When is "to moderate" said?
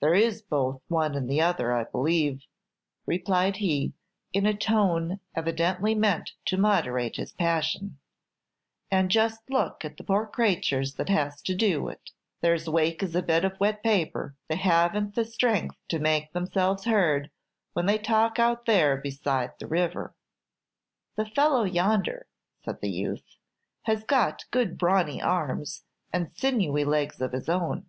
6.46-7.14